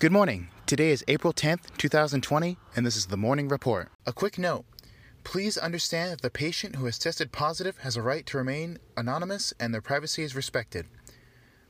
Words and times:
Good 0.00 0.10
morning. 0.10 0.48
Today 0.66 0.90
is 0.90 1.04
April 1.06 1.32
10th, 1.32 1.76
2020, 1.78 2.58
and 2.74 2.84
this 2.84 2.96
is 2.96 3.06
the 3.06 3.16
Morning 3.16 3.46
Report. 3.46 3.92
A 4.04 4.12
quick 4.12 4.38
note 4.38 4.64
please 5.22 5.56
understand 5.56 6.10
that 6.10 6.20
the 6.20 6.30
patient 6.30 6.74
who 6.74 6.86
has 6.86 6.98
tested 6.98 7.30
positive 7.30 7.78
has 7.78 7.96
a 7.96 8.02
right 8.02 8.26
to 8.26 8.36
remain 8.36 8.80
anonymous 8.96 9.54
and 9.60 9.72
their 9.72 9.80
privacy 9.80 10.24
is 10.24 10.34
respected. 10.34 10.86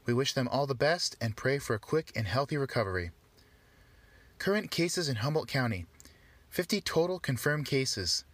We 0.07 0.15
wish 0.15 0.33
them 0.33 0.49
all 0.49 0.67
the 0.67 0.75
best 0.75 1.19
and 1.21 1.37
pray 1.37 1.59
for 1.59 1.75
a 1.75 1.79
quick 1.79 2.13
and 2.17 2.27
healthy 2.27 2.57
recovery. 2.57 3.11
Current 4.39 4.71
cases 4.71 5.07
in 5.07 5.17
Humboldt 5.17 5.47
County 5.47 5.85
50 6.49 6.81
total 6.81 7.19
confirmed 7.19 7.67
cases. 7.67 8.25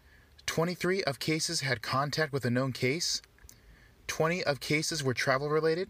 23 0.46 1.02
of 1.02 1.18
cases 1.18 1.62
had 1.62 1.82
contact 1.82 2.32
with 2.32 2.44
a 2.44 2.50
known 2.50 2.72
case. 2.72 3.22
20 4.06 4.44
of 4.44 4.60
cases 4.60 5.02
were 5.02 5.14
travel 5.14 5.48
related. 5.48 5.88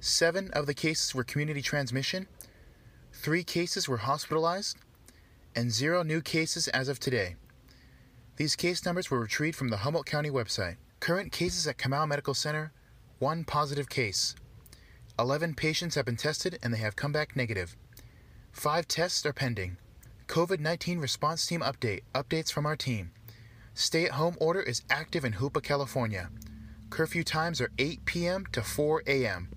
7 0.00 0.50
of 0.50 0.66
the 0.66 0.74
cases 0.74 1.14
were 1.14 1.22
community 1.22 1.62
transmission. 1.62 2.26
Three 3.24 3.42
cases 3.42 3.88
were 3.88 3.96
hospitalized, 3.96 4.76
and 5.56 5.72
zero 5.72 6.02
new 6.02 6.20
cases 6.20 6.68
as 6.68 6.90
of 6.90 7.00
today. 7.00 7.36
These 8.36 8.54
case 8.54 8.84
numbers 8.84 9.10
were 9.10 9.18
retrieved 9.18 9.56
from 9.56 9.68
the 9.68 9.78
Humboldt 9.78 10.04
County 10.04 10.28
website. 10.28 10.76
Current 11.00 11.32
cases 11.32 11.66
at 11.66 11.78
K'ima:w 11.78 12.06
Medical 12.06 12.34
Center 12.34 12.70
one 13.20 13.44
positive 13.44 13.88
case. 13.88 14.34
11 15.18 15.54
patients 15.54 15.94
have 15.94 16.04
been 16.04 16.18
tested 16.18 16.58
and 16.62 16.74
they 16.74 16.76
have 16.76 16.96
come 16.96 17.12
back 17.12 17.34
negative. 17.34 17.74
Five 18.52 18.86
tests 18.88 19.24
are 19.24 19.32
pending. 19.32 19.78
COVID 20.26 20.60
19 20.60 20.98
response 20.98 21.46
team 21.46 21.62
update 21.62 22.02
updates 22.14 22.52
from 22.52 22.66
our 22.66 22.76
team. 22.76 23.12
Stay 23.72 24.04
at 24.04 24.10
home 24.20 24.36
order 24.38 24.60
is 24.60 24.82
active 24.90 25.24
in 25.24 25.32
Hoopa, 25.32 25.62
California. 25.62 26.28
Curfew 26.90 27.24
times 27.24 27.62
are 27.62 27.72
8 27.78 28.04
p.m. 28.04 28.44
to 28.52 28.60
4 28.60 29.02
a.m. 29.06 29.48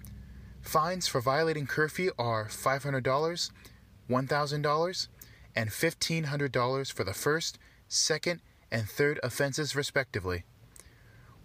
Fines 0.68 1.08
for 1.08 1.22
violating 1.22 1.66
curfew 1.66 2.12
are 2.20 2.48
$500, 2.48 3.02
$1,000, 3.02 5.08
and 5.56 5.70
$1,500 5.70 6.92
for 6.92 7.04
the 7.06 7.14
first, 7.14 7.58
second, 7.88 8.42
and 8.70 8.90
third 8.90 9.18
offenses, 9.24 9.78
respectively. 9.78 10.44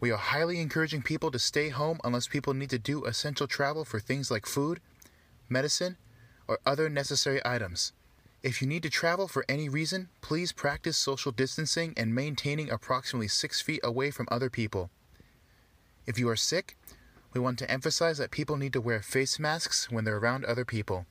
We 0.00 0.10
are 0.10 0.16
highly 0.16 0.60
encouraging 0.60 1.02
people 1.02 1.30
to 1.30 1.38
stay 1.38 1.69
home 1.69 2.00
unless 2.02 2.27
people 2.27 2.52
need 2.52 2.70
to 2.70 2.80
do 2.80 3.05
essential 3.05 3.47
travel 3.47 3.84
for 3.84 4.00
things 4.00 4.28
like 4.28 4.44
food, 4.44 4.80
medicine, 5.48 5.98
or 6.48 6.58
other 6.66 6.88
necessary 6.88 7.41
items. 7.44 7.92
If 8.42 8.60
you 8.60 8.66
need 8.66 8.82
to 8.82 8.91
travel 8.91 9.28
for 9.28 9.44
any 9.48 9.69
reason, 9.69 10.08
please 10.20 10.50
practice 10.50 10.97
social 10.97 11.30
distancing 11.30 11.94
and 11.97 12.12
maintaining 12.12 12.70
approximately 12.70 13.28
six 13.28 13.60
feet 13.60 13.82
away 13.84 14.10
from 14.10 14.27
other 14.32 14.50
people. 14.50 14.91
If 16.08 16.19
you 16.19 16.28
are 16.28 16.34
sick, 16.34 16.77
we 17.33 17.41
want 17.41 17.58
to 17.58 17.70
emphasize 17.70 18.19
that 18.19 18.30
people 18.30 18.56
need 18.56 18.72
to 18.75 18.80
wear 18.80 19.00
face 19.00 19.38
masks 19.38 19.91
when 19.91 20.05
they're 20.05 20.19
around 20.19 20.44
other 20.44 20.64
people. 20.64 21.06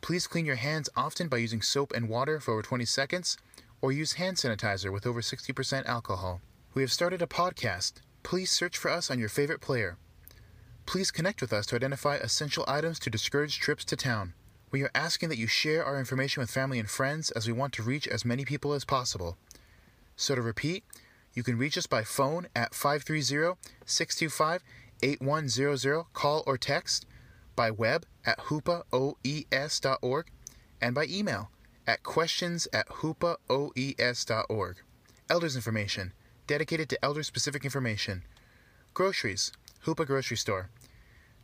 Please 0.00 0.26
clean 0.26 0.46
your 0.46 0.56
hands 0.56 0.88
often 0.96 1.28
by 1.28 1.36
using 1.36 1.62
soap 1.62 1.92
and 1.94 2.08
water 2.08 2.40
for 2.40 2.52
over 2.52 2.62
20 2.62 2.84
seconds, 2.84 3.36
or 3.80 3.92
use 3.92 4.14
hand 4.14 4.36
sanitizer 4.36 4.92
with 4.92 5.06
over 5.06 5.20
60% 5.20 5.86
alcohol. 5.86 6.40
We 6.74 6.82
have 6.82 6.92
started 6.92 7.22
a 7.22 7.26
podcast. 7.26 7.94
Please 8.22 8.50
search 8.50 8.78
for 8.78 8.90
us 8.90 9.10
on 9.10 9.18
your 9.18 9.28
favorite 9.28 9.60
player. 9.60 9.96
Please 10.86 11.10
connect 11.10 11.40
with 11.40 11.52
us 11.52 11.66
to 11.66 11.76
identify 11.76 12.16
essential 12.16 12.64
items 12.66 12.98
to 13.00 13.10
discourage 13.10 13.58
trips 13.58 13.84
to 13.86 13.96
town. 13.96 14.34
We 14.70 14.82
are 14.82 14.90
asking 14.94 15.28
that 15.28 15.38
you 15.38 15.46
share 15.46 15.84
our 15.84 15.98
information 15.98 16.40
with 16.40 16.50
family 16.50 16.78
and 16.78 16.88
friends 16.88 17.30
as 17.32 17.46
we 17.46 17.52
want 17.52 17.72
to 17.74 17.82
reach 17.82 18.08
as 18.08 18.24
many 18.24 18.44
people 18.44 18.72
as 18.72 18.84
possible. 18.84 19.36
So, 20.16 20.34
to 20.34 20.42
repeat, 20.42 20.84
you 21.34 21.42
can 21.42 21.58
reach 21.58 21.78
us 21.78 21.86
by 21.86 22.04
phone 22.04 22.48
at 22.54 22.74
530 22.74 23.58
625 23.86 24.62
8100, 25.02 26.04
call 26.12 26.42
or 26.46 26.56
text, 26.56 27.06
by 27.56 27.70
web 27.70 28.06
at 28.24 28.38
hoopaoes.org, 28.38 30.26
and 30.80 30.94
by 30.94 31.06
email 31.06 31.50
at 31.86 32.02
questions 32.02 32.68
at 32.72 32.88
hoopaoes.org. 32.88 34.76
Elders 35.28 35.56
information, 35.56 36.12
dedicated 36.46 36.88
to 36.88 37.04
elder 37.04 37.22
specific 37.22 37.64
information. 37.64 38.22
Groceries, 38.94 39.52
Hoopa 39.86 40.06
Grocery 40.06 40.36
Store. 40.36 40.68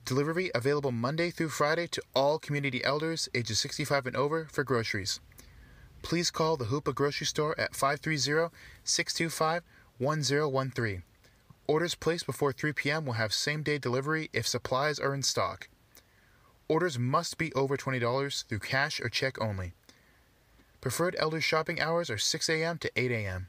Delivery 0.05 0.51
available 0.55 0.93
Monday 0.93 1.31
through 1.31 1.49
Friday 1.51 1.87
to 1.89 2.03
all 2.15 2.39
community 2.39 2.83
elders 2.85 3.29
ages 3.35 3.59
65 3.61 4.07
and 4.07 4.17
over 4.17 4.47
for 4.51 4.65
groceries. 4.65 5.21
Please 6.03 6.31
call 6.31 6.57
the 6.57 6.67
Hoopa 6.67 6.95
Grocery 6.95 7.27
Store 7.27 7.59
at 7.59 7.75
530 7.75 8.55
625 8.85 9.63
1013. 9.99 11.03
Orders 11.69 11.95
placed 11.95 12.25
before 12.25 12.51
3 12.51 12.73
p.m. 12.73 13.05
will 13.05 13.13
have 13.13 13.33
same 13.35 13.63
day 13.63 13.77
delivery 13.77 14.31
if 14.33 14.49
supplies 14.49 14.99
are 14.99 15.15
in 15.15 15.23
stock. 15.23 15.69
Orders 16.67 16.99
must 16.99 17.37
be 17.37 17.53
over 17.53 17.77
$20 17.77 18.45
through 18.45 18.59
cash 18.61 19.03
or 19.03 19.11
check 19.11 19.39
only. 19.39 19.75
Preferred 20.81 21.15
elder 21.19 21.43
shopping 21.43 21.79
hours 21.79 22.09
are 22.09 22.17
6 22.17 22.49
a.m. 22.49 22.79
to 22.79 22.91
8 22.97 23.11
a.m. 23.11 23.49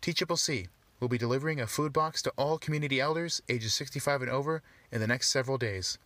Teachable 0.00 0.36
C 0.36 0.66
will 0.98 1.06
be 1.06 1.16
delivering 1.16 1.60
a 1.60 1.68
food 1.68 1.92
box 1.92 2.20
to 2.22 2.32
all 2.36 2.58
community 2.58 3.00
elders 3.00 3.40
ages 3.48 3.74
65 3.74 4.22
and 4.22 4.30
over 4.30 4.60
in 4.90 5.00
the 5.00 5.06
next 5.06 5.30
several 5.30 5.56
days. 5.56 5.98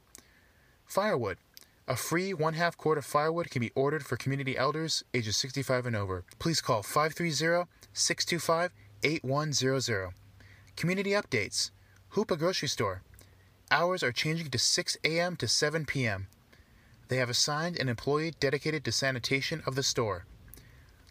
Firewood. 0.85 1.39
A 1.87 1.97
free 1.97 2.35
one 2.35 2.53
half 2.53 2.77
cord 2.77 2.99
of 2.99 3.07
firewood 3.07 3.49
can 3.49 3.61
be 3.61 3.73
ordered 3.75 4.05
for 4.05 4.19
community 4.19 4.59
elders 4.59 5.03
ages 5.15 5.39
65 5.39 5.87
and 5.87 5.97
over. 5.97 6.25
Please 6.39 6.61
call 6.61 6.83
530 6.83 7.67
625 7.95 8.73
8100. 9.03 10.13
Community 10.79 11.11
updates. 11.11 11.73
Hoopa 12.13 12.39
Grocery 12.39 12.69
Store. 12.69 13.03
Hours 13.69 14.05
are 14.05 14.13
changing 14.13 14.51
to 14.51 14.59
6 14.59 14.97
a.m. 15.03 15.35
to 15.35 15.49
7 15.49 15.85
p.m. 15.85 16.29
They 17.09 17.17
have 17.17 17.29
assigned 17.29 17.77
an 17.81 17.89
employee 17.89 18.35
dedicated 18.39 18.85
to 18.85 18.93
sanitation 18.93 19.61
of 19.67 19.75
the 19.75 19.83
store. 19.83 20.25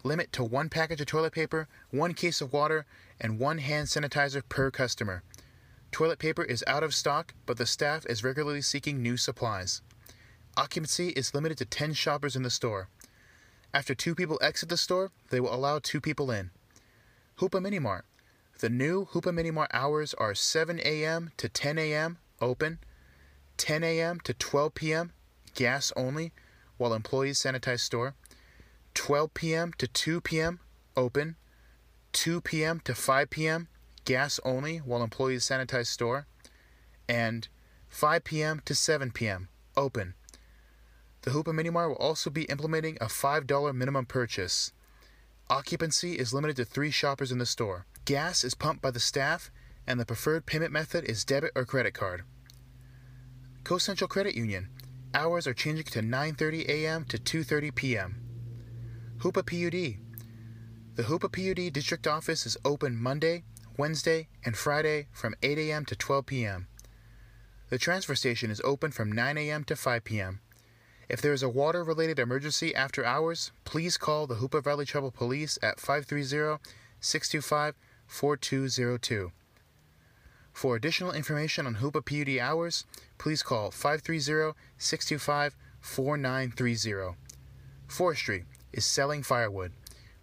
Limit 0.05 0.31
to 0.31 0.43
one 0.45 0.69
package 0.69 1.01
of 1.01 1.07
toilet 1.07 1.33
paper, 1.33 1.67
one 1.91 2.13
case 2.13 2.39
of 2.39 2.53
water, 2.53 2.85
and 3.19 3.39
one 3.39 3.57
hand 3.57 3.89
sanitizer 3.89 4.41
per 4.47 4.71
customer. 4.71 5.21
Toilet 5.91 6.17
paper 6.19 6.45
is 6.45 6.63
out 6.65 6.81
of 6.81 6.95
stock, 6.95 7.33
but 7.45 7.57
the 7.57 7.65
staff 7.65 8.05
is 8.05 8.23
regularly 8.23 8.61
seeking 8.61 9.01
new 9.01 9.17
supplies. 9.17 9.81
Occupancy 10.55 11.09
is 11.09 11.33
limited 11.33 11.57
to 11.57 11.65
10 11.65 11.91
shoppers 11.91 12.37
in 12.37 12.43
the 12.43 12.49
store. 12.49 12.87
After 13.73 13.93
two 13.93 14.15
people 14.15 14.39
exit 14.41 14.69
the 14.69 14.77
store, 14.77 15.11
they 15.29 15.41
will 15.41 15.53
allow 15.53 15.79
two 15.79 15.99
people 15.99 16.31
in. 16.31 16.51
Hoopa 17.39 17.61
Mini 17.61 17.79
Mart. 17.79 18.05
The 18.59 18.69
new 18.69 19.05
Hoopa 19.05 19.31
Mini 19.31 19.51
Mart 19.51 19.69
hours 19.71 20.15
are 20.15 20.33
7 20.33 20.79
a.m. 20.83 21.31
to 21.37 21.47
10 21.47 21.77
a.m. 21.77 22.17
open, 22.41 22.79
10 23.57 23.83
a.m. 23.83 24.19
to 24.21 24.33
12 24.33 24.73
p.m. 24.73 25.13
gas 25.53 25.93
only 25.95 26.31
while 26.77 26.95
employees 26.95 27.37
sanitize 27.37 27.81
store, 27.81 28.15
12 28.95 29.33
p.m. 29.35 29.73
to 29.77 29.87
2 29.87 30.21
p.m. 30.21 30.59
open, 30.95 31.35
2 32.13 32.41
p.m. 32.41 32.79
to 32.79 32.95
5 32.95 33.29
p.m. 33.29 33.67
gas 34.05 34.39
only 34.43 34.77
while 34.77 35.03
employees 35.03 35.45
sanitize 35.45 35.85
store, 35.85 36.25
and 37.07 37.49
5 37.89 38.23
p.m. 38.23 38.63
to 38.65 38.73
7 38.73 39.11
p.m. 39.11 39.49
open. 39.75 40.15
The 41.21 41.29
Hoopa 41.29 41.53
Mini 41.53 41.69
Mart 41.69 41.89
will 41.89 41.95
also 41.97 42.31
be 42.31 42.45
implementing 42.45 42.97
a 42.99 43.05
$5 43.05 43.75
minimum 43.75 44.07
purchase. 44.07 44.71
Occupancy 45.49 46.19
is 46.19 46.33
limited 46.33 46.57
to 46.57 46.65
three 46.65 46.91
shoppers 46.91 47.31
in 47.31 47.37
the 47.37 47.45
store. 47.45 47.85
Gas 48.03 48.43
is 48.43 48.53
pumped 48.53 48.81
by 48.81 48.91
the 48.91 48.99
staff, 48.99 49.49
and 49.85 49.97
the 49.97 50.05
preferred 50.05 50.45
payment 50.45 50.73
method 50.73 51.05
is 51.05 51.23
debit 51.23 51.53
or 51.55 51.63
credit 51.63 51.93
card. 51.93 52.23
Coast 53.63 53.85
Central 53.85 54.09
Credit 54.09 54.35
Union. 54.35 54.69
Hours 55.13 55.47
are 55.47 55.53
changing 55.53 55.85
to 55.85 56.01
9:30 56.01 56.67
a.m. 56.67 57.05
to 57.05 57.17
2:30 57.17 57.73
p.m. 57.73 58.21
Hoopa 59.19 59.45
PUD. 59.45 59.99
The 60.95 61.03
Hoopa 61.03 61.31
PUD 61.31 61.71
district 61.71 62.07
office 62.07 62.45
is 62.45 62.57
open 62.65 63.01
Monday, 63.01 63.43
Wednesday, 63.77 64.27
and 64.43 64.57
Friday 64.57 65.07
from 65.13 65.35
8 65.41 65.57
a.m. 65.57 65.85
to 65.85 65.95
12 65.95 66.25
p.m. 66.25 66.67
The 67.69 67.77
transfer 67.77 68.15
station 68.15 68.51
is 68.51 68.61
open 68.65 68.91
from 68.91 69.11
9 69.11 69.37
a.m. 69.37 69.63
to 69.65 69.75
5 69.77 70.03
p.m. 70.03 70.41
If 71.09 71.21
there 71.21 71.33
is 71.33 71.43
a 71.43 71.49
water 71.49 71.83
related 71.83 72.19
emergency 72.19 72.75
after 72.75 73.05
hours, 73.05 73.51
please 73.63 73.95
call 73.95 74.27
the 74.27 74.35
Hoopa 74.35 74.61
Valley 74.61 74.85
Tribal 74.85 75.11
Police 75.11 75.57
at 75.63 75.79
530 75.79 76.61
625 76.99 77.75
4202. 78.07 79.31
For 80.51 80.75
additional 80.75 81.13
information 81.13 81.65
on 81.65 81.75
Hoopa 81.75 82.03
PUD 82.03 82.39
hours, 82.39 82.83
please 83.17 83.41
call 83.41 83.71
530 83.71 84.57
625 84.77 85.55
4930. 85.79 87.15
Forestry 87.87 88.45
is 88.73 88.85
selling 88.85 89.23
firewood. 89.23 89.71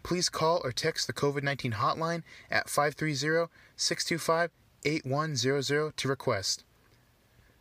Please 0.03 0.29
call 0.29 0.61
or 0.65 0.73
text 0.73 1.07
the 1.07 1.15
COVID 1.15 1.43
19 1.43 1.73
hotline 1.73 2.23
at 2.51 2.69
530 2.69 3.51
625 3.77 4.51
8100 4.85 5.97
to 5.97 6.09
request. 6.09 6.65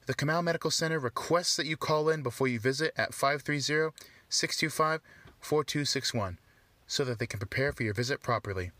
The 0.05 0.13
K'ima:w 0.13 0.41
Medical 0.41 0.71
Center 0.71 0.99
requests 0.99 1.55
that 1.55 1.65
you 1.65 1.77
call 1.77 2.09
in 2.09 2.23
before 2.23 2.47
you 2.47 2.59
visit 2.59 2.93
at 2.97 3.13
530 3.13 3.95
625 4.27 5.01
4261 5.39 6.39
so 6.87 7.05
that 7.05 7.19
they 7.19 7.25
can 7.25 7.39
prepare 7.39 7.71
for 7.71 7.83
your 7.83 7.93
visit 7.93 8.21
properly. 8.21 8.71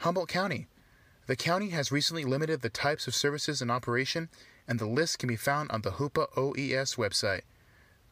Humboldt 0.00 0.28
County. 0.28 0.66
The 1.26 1.36
county 1.36 1.70
has 1.70 1.90
recently 1.90 2.24
limited 2.24 2.60
the 2.60 2.68
types 2.68 3.06
of 3.06 3.14
services 3.14 3.62
in 3.62 3.70
operation, 3.70 4.28
and 4.68 4.78
the 4.78 4.86
list 4.86 5.18
can 5.18 5.28
be 5.28 5.36
found 5.36 5.70
on 5.70 5.82
the 5.82 5.92
Hoopa 5.92 6.26
OES 6.36 6.96
website. 6.96 7.42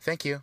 Thank 0.01 0.25
you. 0.25 0.43